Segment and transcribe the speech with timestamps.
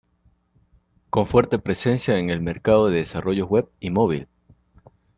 [1.11, 4.27] Con fuerte presencia en el mercado de desarrollos web y mobile.